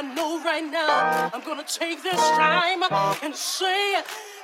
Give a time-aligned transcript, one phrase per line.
[0.00, 2.82] I know right now I'm gonna take this time
[3.22, 3.96] and say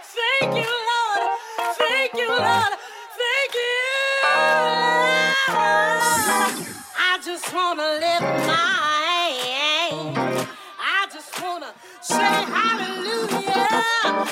[0.02, 1.30] thank you, Lord,
[1.78, 2.72] thank you, Lord,
[3.16, 3.80] thank you.
[6.98, 10.46] I just wanna lift my hand.
[10.78, 14.26] I just wanna say hallelujah.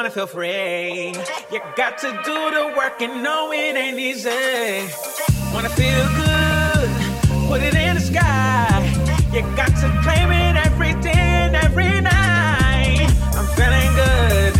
[0.00, 1.12] Wanna feel free,
[1.52, 4.88] you got to do the work and know it ain't easy.
[5.52, 6.88] Wanna feel good,
[7.48, 8.80] put it in the sky.
[9.30, 13.10] You got to claim it every day and every night.
[13.36, 14.52] I'm feeling good,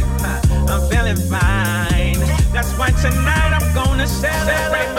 [0.69, 2.21] I'm feeling fine.
[2.53, 4.90] That's why tonight I'm gonna celebrate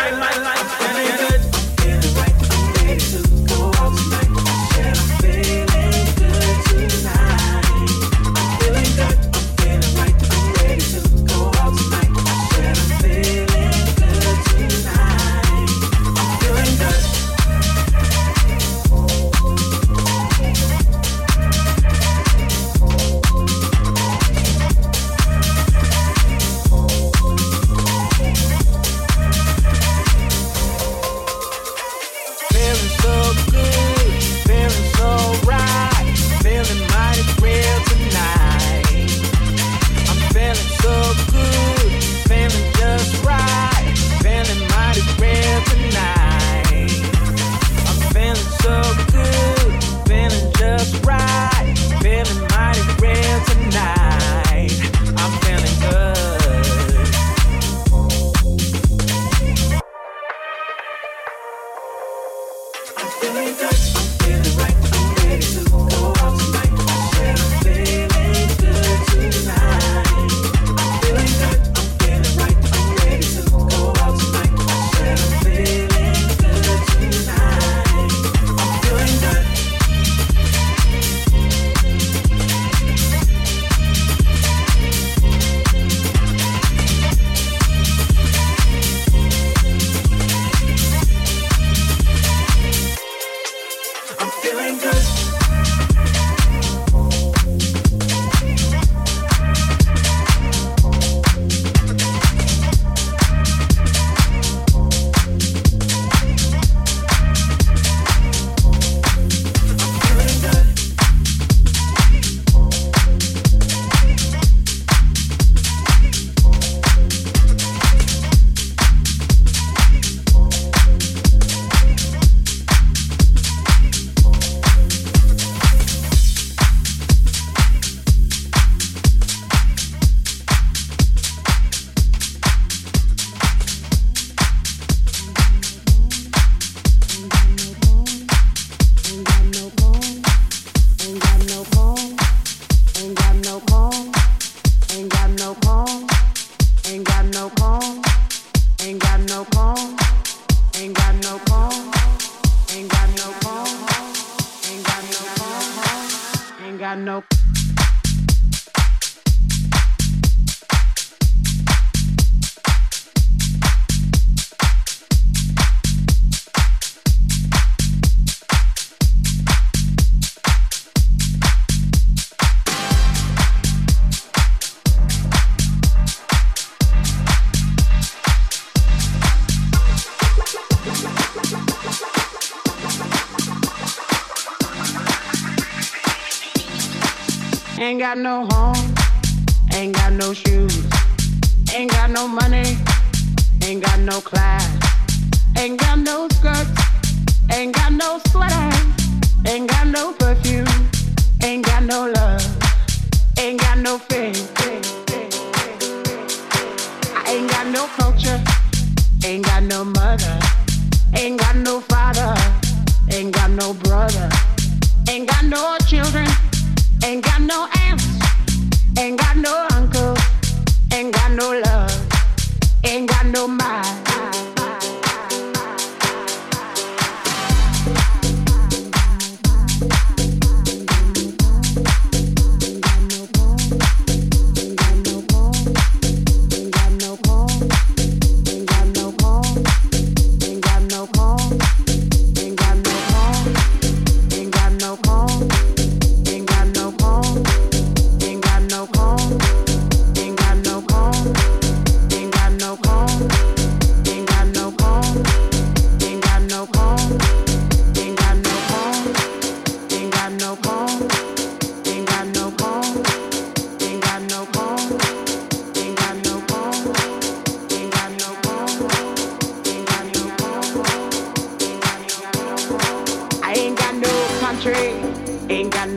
[188.11, 188.50] got no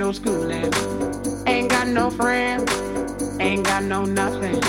[0.05, 0.71] no schooling,
[1.47, 2.71] ain't got no friends,
[3.41, 4.61] ain't got no nothing,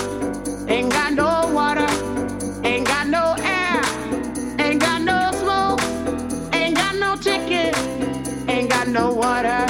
[0.70, 1.88] ain't got no water,
[2.64, 3.82] ain't got no air,
[4.60, 5.82] ain't got no smoke,
[6.54, 7.76] ain't got no ticket,
[8.48, 9.66] ain't got no water,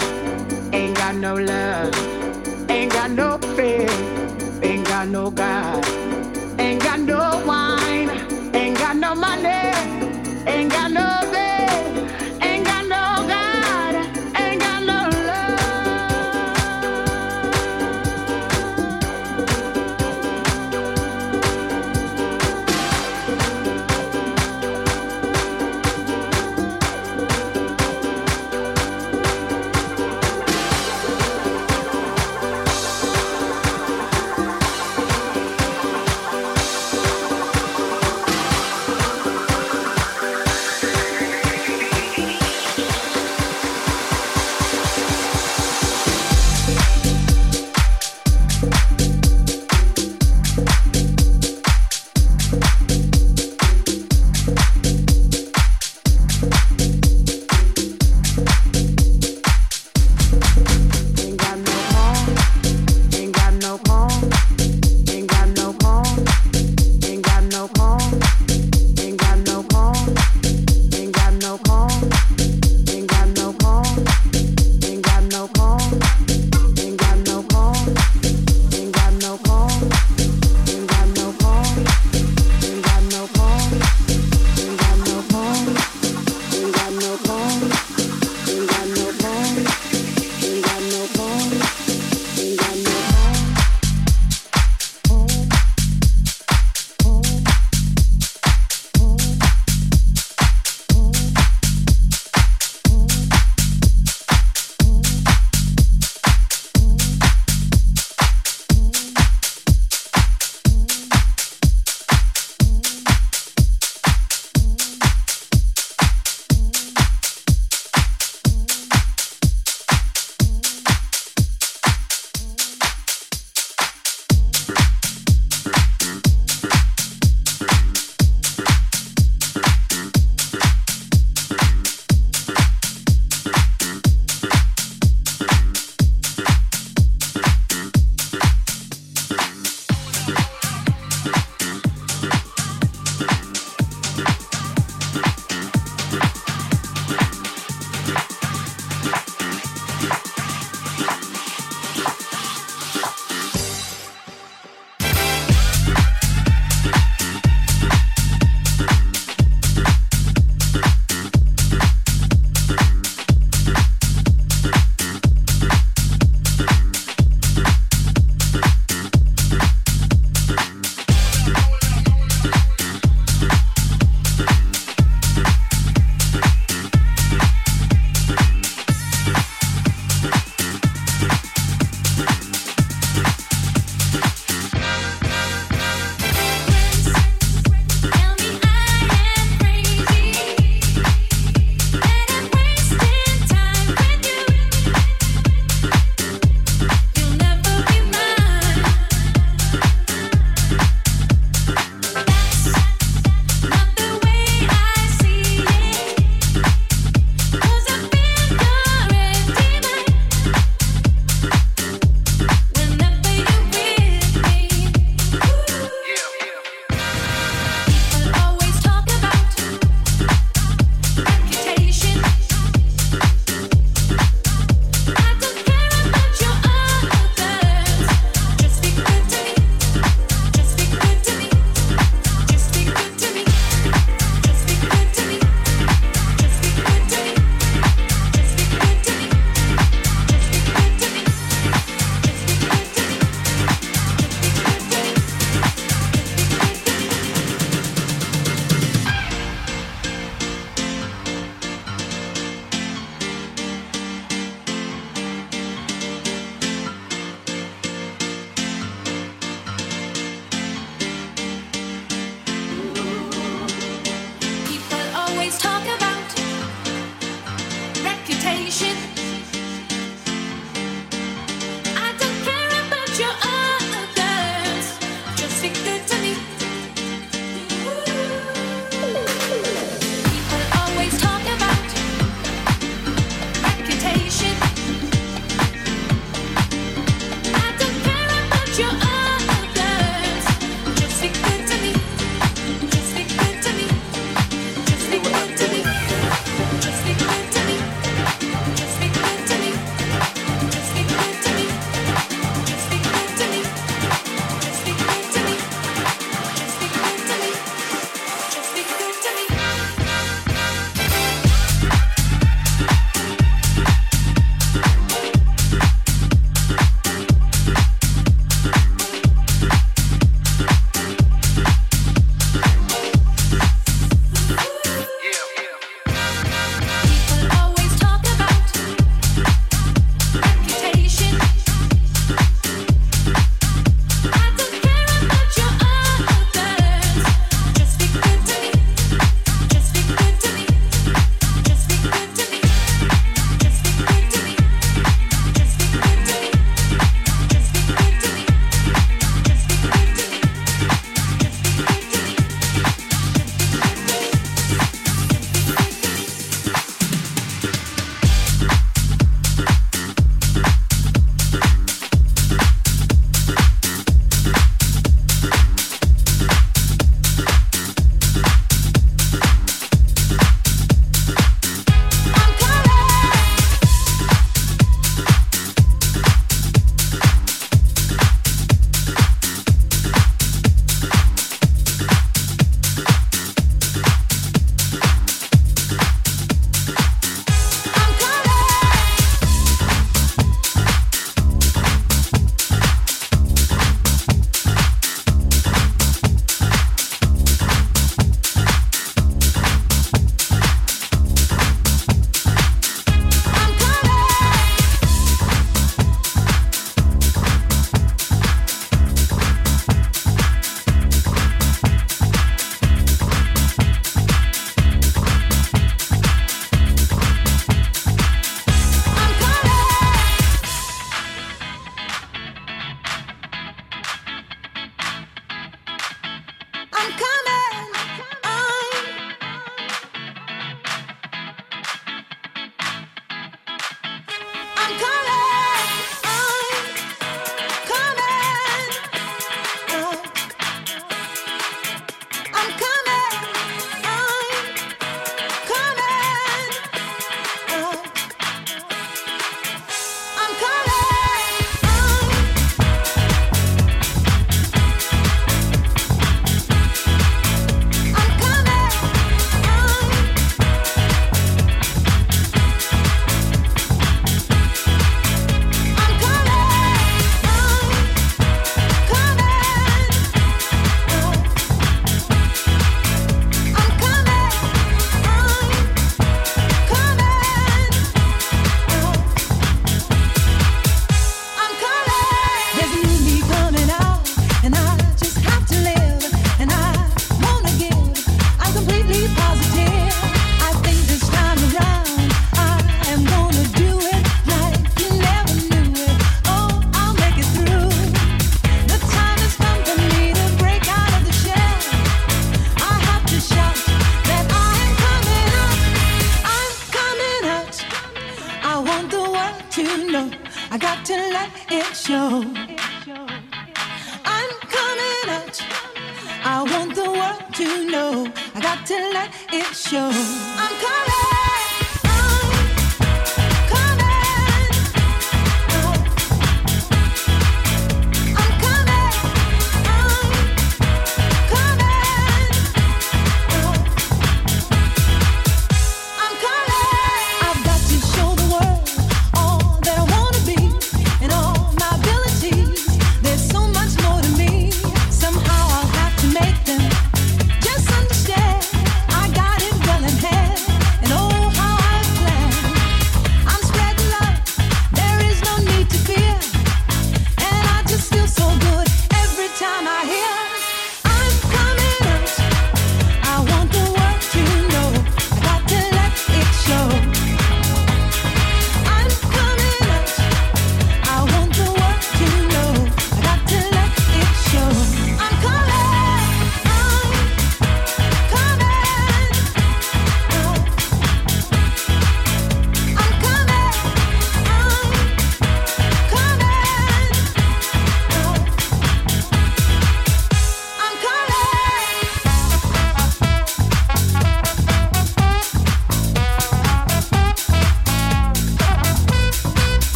[0.72, 3.90] ain't got no love, ain't got no faith,
[4.64, 5.84] ain't got no God,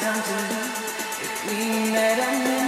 [0.00, 0.90] time to leave.
[1.20, 2.59] If we met at